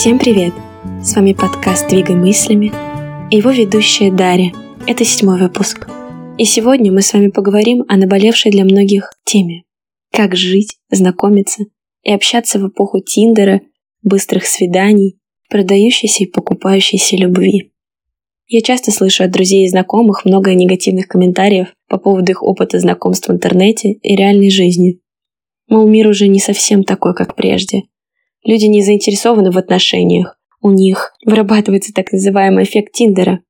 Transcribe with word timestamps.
Всем 0.00 0.18
привет! 0.18 0.54
С 1.02 1.14
вами 1.14 1.34
подкаст 1.34 1.90
«Двигай 1.90 2.16
мыслями» 2.16 2.72
и 3.30 3.36
его 3.36 3.50
ведущая 3.50 4.10
Дарья. 4.10 4.50
Это 4.86 5.04
седьмой 5.04 5.38
выпуск. 5.38 5.90
И 6.38 6.46
сегодня 6.46 6.90
мы 6.90 7.02
с 7.02 7.12
вами 7.12 7.28
поговорим 7.28 7.84
о 7.86 7.98
наболевшей 7.98 8.50
для 8.50 8.64
многих 8.64 9.12
теме. 9.26 9.64
Как 10.10 10.34
жить, 10.34 10.78
знакомиться 10.90 11.64
и 12.02 12.12
общаться 12.14 12.58
в 12.58 12.68
эпоху 12.68 13.00
Тиндера, 13.00 13.60
быстрых 14.02 14.46
свиданий, 14.46 15.18
продающейся 15.50 16.24
и 16.24 16.30
покупающейся 16.30 17.16
любви. 17.16 17.74
Я 18.46 18.62
часто 18.62 18.92
слышу 18.92 19.24
от 19.24 19.30
друзей 19.32 19.66
и 19.66 19.68
знакомых 19.68 20.24
много 20.24 20.54
негативных 20.54 21.08
комментариев 21.08 21.74
по 21.90 21.98
поводу 21.98 22.32
их 22.32 22.42
опыта 22.42 22.80
знакомств 22.80 23.28
в 23.28 23.32
интернете 23.32 23.92
и 23.92 24.16
реальной 24.16 24.48
жизни. 24.48 24.98
Мол, 25.68 25.86
мир 25.86 26.08
уже 26.08 26.26
не 26.28 26.40
совсем 26.40 26.84
такой, 26.84 27.14
как 27.14 27.36
прежде. 27.36 27.82
Люди 28.44 28.66
не 28.66 28.82
заинтересованы 28.82 29.50
в 29.50 29.58
отношениях. 29.58 30.38
У 30.60 30.70
них 30.70 31.14
вырабатывается 31.24 31.92
так 31.92 32.12
называемый 32.12 32.64
эффект 32.64 32.92
Тиндера. 32.92 33.40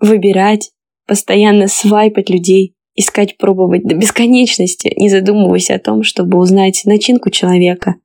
Выбирать, 0.00 0.70
постоянно 1.06 1.68
свайпать 1.68 2.30
людей, 2.30 2.74
искать, 2.94 3.36
пробовать 3.36 3.84
до 3.84 3.94
бесконечности, 3.94 4.92
не 4.96 5.08
задумываясь 5.08 5.70
о 5.70 5.78
том, 5.78 6.02
чтобы 6.02 6.38
узнать 6.38 6.82
начинку 6.84 7.30
человека, 7.30 7.96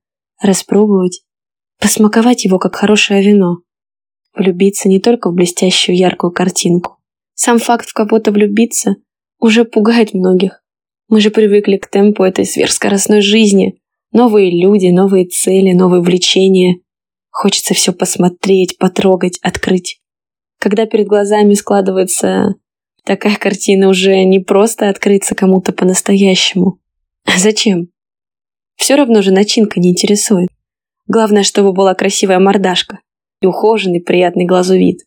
распробовать, 0.42 1.22
посмаковать 1.80 2.46
его 2.46 2.60
как 2.60 2.76
хорошее 2.76 3.22
вино, 3.24 3.60
влюбиться 4.36 4.90
не 4.90 5.00
только 5.00 5.30
в 5.30 5.34
блестящую 5.34 5.98
яркую 5.98 6.32
картинку. 6.32 6.98
Сам 7.34 7.60
факт 7.60 7.88
в 7.88 7.94
кого-то 7.94 8.32
влюбиться 8.32 8.96
уже 9.40 9.64
пугает 9.64 10.14
многих. 10.14 10.62
Мы 11.08 11.22
же 11.22 11.32
привыкли 11.32 11.78
к 11.78 11.90
темпу 11.90 12.24
этой 12.24 12.46
сверхскоростной 12.46 13.22
жизни. 13.22 13.80
Новые 14.12 14.52
люди, 14.52 14.88
новые 14.88 15.26
цели, 15.26 15.74
новые 15.74 16.02
влечения. 16.02 16.80
Хочется 17.30 17.74
все 17.74 17.94
посмотреть, 17.94 18.78
потрогать, 18.78 19.40
открыть. 19.42 20.02
Когда 20.60 20.86
перед 20.86 21.08
глазами 21.08 21.54
складывается 21.54 22.56
такая 23.06 23.38
картина, 23.38 23.88
уже 23.88 24.24
не 24.24 24.40
просто 24.40 24.90
открыться 24.90 25.36
кому-то 25.36 25.72
по-настоящему. 25.72 26.80
А 27.26 27.38
зачем? 27.38 27.90
Все 28.76 28.96
равно 28.96 29.22
же 29.22 29.32
начинка 29.32 29.80
не 29.80 29.90
интересует. 29.90 30.50
Главное, 31.08 31.44
чтобы 31.44 31.74
была 31.74 31.94
красивая 31.94 32.40
мордашка 32.40 33.00
и 33.42 33.46
ухоженный, 33.46 34.02
приятный 34.02 34.46
глазу 34.46 34.76
вид. 34.76 35.06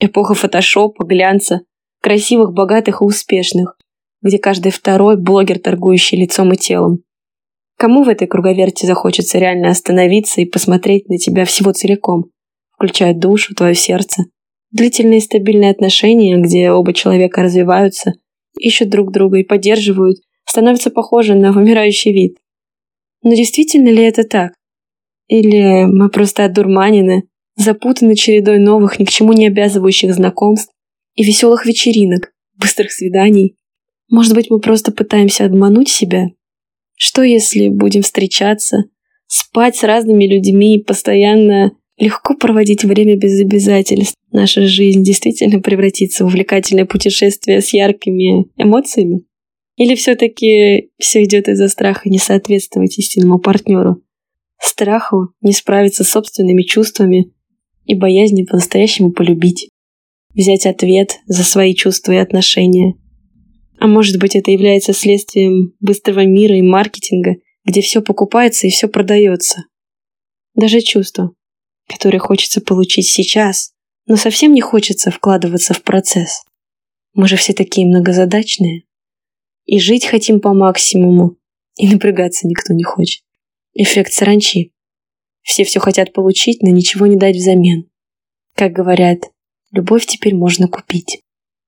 Эпоха 0.00 0.34
фотошопа, 0.34 1.04
глянца, 1.04 1.60
красивых, 2.00 2.52
богатых 2.52 3.00
и 3.00 3.04
успешных 3.04 3.76
где 4.22 4.38
каждый 4.38 4.72
второй 4.72 5.16
блогер, 5.16 5.58
торгующий 5.58 6.18
лицом 6.18 6.52
и 6.52 6.56
телом. 6.56 7.00
Кому 7.82 8.04
в 8.04 8.08
этой 8.08 8.28
круговерти 8.28 8.86
захочется 8.86 9.38
реально 9.38 9.70
остановиться 9.70 10.40
и 10.40 10.44
посмотреть 10.44 11.08
на 11.08 11.18
тебя 11.18 11.44
всего 11.44 11.72
целиком, 11.72 12.26
включая 12.70 13.12
душу, 13.12 13.56
твое 13.56 13.74
сердце? 13.74 14.26
Длительные 14.70 15.20
стабильные 15.20 15.72
отношения, 15.72 16.36
где 16.36 16.70
оба 16.70 16.94
человека 16.94 17.42
развиваются, 17.42 18.12
ищут 18.56 18.88
друг 18.88 19.10
друга 19.10 19.38
и 19.38 19.42
поддерживают, 19.42 20.18
становятся 20.44 20.92
похожи 20.92 21.34
на 21.34 21.50
вымирающий 21.50 22.12
вид. 22.12 22.36
Но 23.24 23.34
действительно 23.34 23.88
ли 23.88 24.04
это 24.04 24.22
так? 24.22 24.52
Или 25.26 25.84
мы 25.84 26.08
просто 26.08 26.44
одурманены, 26.44 27.24
запутаны 27.56 28.14
чередой 28.14 28.60
новых, 28.60 29.00
ни 29.00 29.04
к 29.04 29.10
чему 29.10 29.32
не 29.32 29.48
обязывающих 29.48 30.14
знакомств 30.14 30.72
и 31.16 31.24
веселых 31.24 31.66
вечеринок, 31.66 32.30
быстрых 32.56 32.92
свиданий, 32.92 33.56
может 34.08 34.34
быть, 34.34 34.50
мы 34.50 34.60
просто 34.60 34.92
пытаемся 34.92 35.46
обмануть 35.46 35.88
себя? 35.88 36.28
Что 37.04 37.24
если 37.24 37.66
будем 37.66 38.02
встречаться, 38.02 38.84
спать 39.26 39.74
с 39.74 39.82
разными 39.82 40.24
людьми 40.24 40.76
и 40.76 40.82
постоянно 40.84 41.72
легко 41.98 42.36
проводить 42.36 42.84
время 42.84 43.16
без 43.16 43.40
обязательств? 43.40 44.14
Наша 44.30 44.68
жизнь 44.68 45.02
действительно 45.02 45.60
превратится 45.60 46.22
в 46.22 46.28
увлекательное 46.28 46.84
путешествие 46.84 47.60
с 47.60 47.72
яркими 47.72 48.44
эмоциями? 48.56 49.24
Или 49.74 49.96
все-таки 49.96 50.90
все 51.00 51.24
идет 51.24 51.48
из-за 51.48 51.66
страха 51.66 52.08
не 52.08 52.20
соответствовать 52.20 52.96
истинному 52.96 53.40
партнеру? 53.40 54.00
Страху 54.60 55.34
не 55.40 55.54
справиться 55.54 56.04
с 56.04 56.10
собственными 56.10 56.62
чувствами 56.62 57.32
и 57.84 57.96
боязни 57.96 58.44
по-настоящему 58.44 59.10
полюбить. 59.10 59.68
Взять 60.36 60.66
ответ 60.66 61.18
за 61.26 61.42
свои 61.42 61.74
чувства 61.74 62.12
и 62.12 62.18
отношения– 62.18 62.94
а 63.82 63.88
может 63.88 64.20
быть, 64.20 64.36
это 64.36 64.52
является 64.52 64.92
следствием 64.92 65.74
быстрого 65.80 66.24
мира 66.24 66.56
и 66.56 66.62
маркетинга, 66.62 67.38
где 67.64 67.80
все 67.80 68.00
покупается 68.00 68.68
и 68.68 68.70
все 68.70 68.86
продается. 68.86 69.64
Даже 70.54 70.80
чувство, 70.82 71.34
которое 71.88 72.20
хочется 72.20 72.60
получить 72.60 73.08
сейчас, 73.08 73.72
но 74.06 74.14
совсем 74.14 74.52
не 74.52 74.60
хочется 74.60 75.10
вкладываться 75.10 75.74
в 75.74 75.82
процесс. 75.82 76.44
Мы 77.14 77.26
же 77.26 77.34
все 77.34 77.54
такие 77.54 77.84
многозадачные. 77.88 78.84
И 79.64 79.80
жить 79.80 80.06
хотим 80.06 80.38
по 80.40 80.54
максимуму, 80.54 81.38
и 81.76 81.88
напрягаться 81.88 82.46
никто 82.46 82.74
не 82.74 82.84
хочет. 82.84 83.24
Эффект 83.74 84.12
саранчи. 84.12 84.70
Все 85.40 85.64
все 85.64 85.80
хотят 85.80 86.12
получить, 86.12 86.62
но 86.62 86.70
ничего 86.70 87.08
не 87.08 87.16
дать 87.16 87.34
взамен. 87.34 87.90
Как 88.54 88.70
говорят, 88.70 89.32
любовь 89.72 90.06
теперь 90.06 90.36
можно 90.36 90.68
купить. 90.68 91.20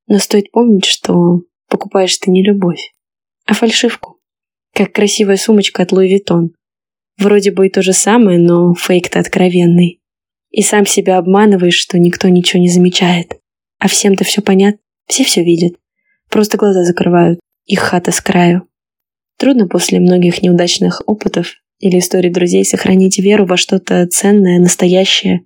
Но 0.06 0.20
стоит 0.20 0.52
помнить, 0.52 0.84
что 0.84 1.42
покупаешь 1.74 2.16
ты 2.18 2.30
не 2.30 2.44
любовь, 2.44 2.94
а 3.46 3.54
фальшивку. 3.54 4.20
Как 4.72 4.92
красивая 4.92 5.36
сумочка 5.36 5.82
от 5.82 5.90
Луи 5.90 6.08
Виттон. 6.08 6.52
Вроде 7.18 7.50
бы 7.50 7.66
и 7.66 7.70
то 7.70 7.82
же 7.82 7.92
самое, 7.92 8.38
но 8.38 8.74
фейк-то 8.74 9.18
откровенный. 9.18 10.00
И 10.50 10.62
сам 10.62 10.86
себя 10.86 11.18
обманываешь, 11.18 11.74
что 11.74 11.98
никто 11.98 12.28
ничего 12.28 12.62
не 12.62 12.68
замечает. 12.68 13.40
А 13.80 13.88
всем-то 13.88 14.22
все 14.22 14.40
понятно, 14.40 14.78
все 15.06 15.24
все 15.24 15.42
видят. 15.42 15.74
Просто 16.30 16.56
глаза 16.56 16.84
закрывают, 16.84 17.40
их 17.66 17.80
хата 17.80 18.12
с 18.12 18.20
краю. 18.20 18.68
Трудно 19.36 19.66
после 19.66 19.98
многих 19.98 20.42
неудачных 20.42 21.02
опытов 21.06 21.56
или 21.80 21.98
историй 21.98 22.30
друзей 22.30 22.64
сохранить 22.64 23.18
веру 23.18 23.46
во 23.46 23.56
что-то 23.56 24.06
ценное, 24.06 24.60
настоящее. 24.60 25.44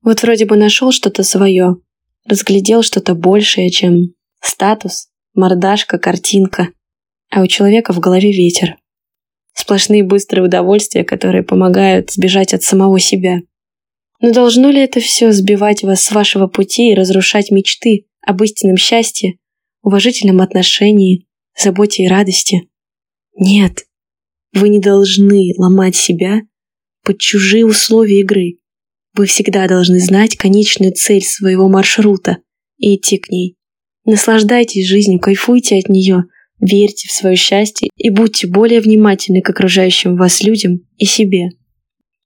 Вот 0.00 0.22
вроде 0.22 0.46
бы 0.46 0.56
нашел 0.56 0.92
что-то 0.92 1.24
свое, 1.24 1.76
разглядел 2.24 2.82
что-то 2.82 3.14
большее, 3.14 3.68
чем 3.70 4.14
статус, 4.40 5.08
мордашка, 5.38 5.98
картинка, 5.98 6.68
а 7.30 7.42
у 7.42 7.46
человека 7.46 7.92
в 7.94 8.00
голове 8.00 8.32
ветер. 8.32 8.76
Сплошные 9.54 10.04
быстрые 10.04 10.44
удовольствия, 10.44 11.04
которые 11.04 11.42
помогают 11.42 12.10
сбежать 12.10 12.52
от 12.54 12.62
самого 12.62 13.00
себя. 13.00 13.38
Но 14.20 14.32
должно 14.32 14.70
ли 14.70 14.80
это 14.80 15.00
все 15.00 15.32
сбивать 15.32 15.82
вас 15.82 16.02
с 16.02 16.10
вашего 16.10 16.46
пути 16.48 16.90
и 16.90 16.94
разрушать 16.94 17.50
мечты 17.50 18.06
об 18.20 18.42
истинном 18.42 18.76
счастье, 18.76 19.38
уважительном 19.82 20.40
отношении, 20.40 21.26
заботе 21.56 22.04
и 22.04 22.08
радости? 22.08 22.68
Нет, 23.36 23.86
вы 24.52 24.68
не 24.68 24.80
должны 24.80 25.52
ломать 25.56 25.96
себя 25.96 26.40
под 27.04 27.18
чужие 27.18 27.64
условия 27.64 28.20
игры. 28.20 28.58
Вы 29.14 29.26
всегда 29.26 29.66
должны 29.68 30.00
знать 30.00 30.36
конечную 30.36 30.92
цель 30.92 31.22
своего 31.22 31.68
маршрута 31.68 32.38
и 32.76 32.96
идти 32.96 33.18
к 33.18 33.30
ней. 33.30 33.57
Наслаждайтесь 34.08 34.86
жизнью, 34.86 35.20
кайфуйте 35.20 35.76
от 35.76 35.90
нее, 35.90 36.24
верьте 36.58 37.06
в 37.08 37.12
свое 37.12 37.36
счастье 37.36 37.90
и 37.94 38.08
будьте 38.08 38.46
более 38.46 38.80
внимательны 38.80 39.42
к 39.42 39.50
окружающим 39.50 40.16
вас 40.16 40.42
людям 40.42 40.80
и 40.96 41.04
себе. 41.04 41.50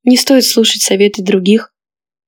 Не 0.05 0.17
стоит 0.17 0.45
слушать 0.45 0.83
советы 0.83 1.25
других 1.25 1.75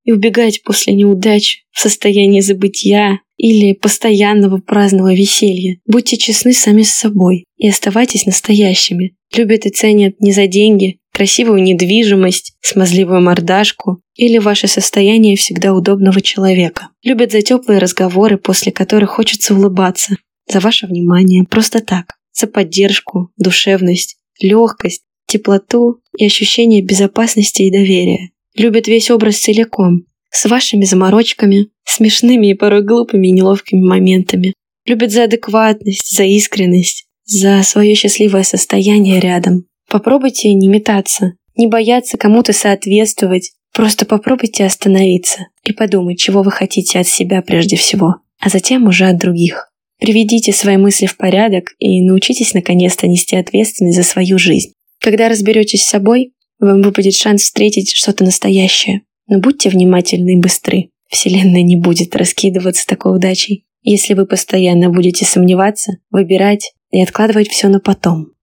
и 0.02 0.10
убегать 0.10 0.64
после 0.64 0.92
неудач 0.94 1.62
в 1.70 1.78
состоянии 1.78 2.40
забытия 2.40 3.20
или 3.36 3.74
постоянного 3.74 4.58
праздного 4.58 5.14
веселья. 5.14 5.78
Будьте 5.86 6.16
честны 6.16 6.52
сами 6.52 6.82
с 6.82 6.90
собой 6.90 7.44
и 7.56 7.68
оставайтесь 7.68 8.26
настоящими. 8.26 9.14
Любят 9.36 9.66
и 9.66 9.70
ценят 9.70 10.18
не 10.18 10.32
за 10.32 10.48
деньги, 10.48 10.98
красивую 11.14 11.62
недвижимость, 11.62 12.54
смазливую 12.60 13.22
мордашку 13.22 14.02
или 14.16 14.38
ваше 14.38 14.66
состояние 14.66 15.36
всегда 15.36 15.72
удобного 15.72 16.20
человека. 16.20 16.88
Любят 17.04 17.30
за 17.30 17.40
теплые 17.40 17.78
разговоры, 17.78 18.36
после 18.36 18.72
которых 18.72 19.10
хочется 19.10 19.54
улыбаться, 19.54 20.16
за 20.52 20.58
ваше 20.58 20.88
внимание, 20.88 21.44
просто 21.44 21.78
так, 21.78 22.14
за 22.32 22.48
поддержку, 22.48 23.30
душевность, 23.36 24.16
легкость, 24.40 25.02
теплоту 25.26 26.00
и 26.18 26.26
ощущение 26.26 26.82
безопасности 26.82 27.62
и 27.62 27.70
доверия. 27.70 28.30
Любят 28.56 28.88
весь 28.88 29.10
образ 29.10 29.38
целиком, 29.38 30.06
с 30.30 30.46
вашими 30.46 30.84
заморочками, 30.84 31.68
смешными 31.84 32.48
и 32.48 32.54
порой 32.54 32.84
глупыми 32.84 33.28
и 33.28 33.32
неловкими 33.32 33.80
моментами. 33.80 34.52
Любят 34.84 35.12
за 35.12 35.24
адекватность, 35.24 36.16
за 36.16 36.24
искренность, 36.24 37.06
за 37.24 37.62
свое 37.62 37.94
счастливое 37.94 38.42
состояние 38.42 39.20
рядом. 39.20 39.66
Попробуйте 39.94 40.52
не 40.54 40.66
метаться, 40.66 41.34
не 41.56 41.68
бояться 41.68 42.18
кому-то 42.18 42.52
соответствовать. 42.52 43.52
Просто 43.72 44.04
попробуйте 44.04 44.64
остановиться 44.64 45.46
и 45.62 45.72
подумать, 45.72 46.18
чего 46.18 46.42
вы 46.42 46.50
хотите 46.50 46.98
от 46.98 47.06
себя 47.06 47.42
прежде 47.42 47.76
всего, 47.76 48.16
а 48.40 48.48
затем 48.48 48.88
уже 48.88 49.04
от 49.04 49.18
других. 49.18 49.70
Приведите 50.00 50.52
свои 50.52 50.78
мысли 50.78 51.06
в 51.06 51.16
порядок 51.16 51.74
и 51.78 52.02
научитесь 52.02 52.54
наконец-то 52.54 53.06
нести 53.06 53.36
ответственность 53.36 53.96
за 53.96 54.02
свою 54.02 54.36
жизнь. 54.36 54.72
Когда 55.00 55.28
разберетесь 55.28 55.84
с 55.84 55.90
собой, 55.90 56.32
вам 56.58 56.82
выпадет 56.82 57.14
шанс 57.14 57.42
встретить 57.42 57.92
что-то 57.94 58.24
настоящее. 58.24 59.02
Но 59.28 59.38
будьте 59.38 59.70
внимательны 59.70 60.34
и 60.34 60.40
быстры. 60.40 60.90
Вселенная 61.08 61.62
не 61.62 61.76
будет 61.76 62.16
раскидываться 62.16 62.84
такой 62.84 63.14
удачей. 63.14 63.64
Если 63.84 64.14
вы 64.14 64.26
постоянно 64.26 64.90
будете 64.90 65.24
сомневаться, 65.24 65.98
выбирать 66.10 66.72
и 66.90 67.00
откладывать 67.00 67.48
все 67.48 67.68
на 67.68 67.78
потом. 67.78 68.33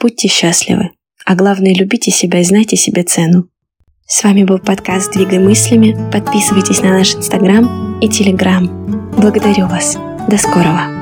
Будьте 0.00 0.28
счастливы. 0.28 0.90
А 1.26 1.34
главное, 1.34 1.74
любите 1.74 2.10
себя 2.10 2.40
и 2.40 2.44
знайте 2.44 2.76
себе 2.76 3.02
цену. 3.02 3.48
С 4.06 4.24
вами 4.24 4.44
был 4.44 4.58
подкаст 4.58 5.12
«Двигай 5.12 5.38
мыслями». 5.38 5.94
Подписывайтесь 6.10 6.82
на 6.82 6.90
наш 6.90 7.14
Инстаграм 7.14 8.00
и 8.00 8.08
Телеграм. 8.08 8.66
Благодарю 9.16 9.66
вас. 9.66 9.96
До 10.28 10.38
скорого. 10.38 10.99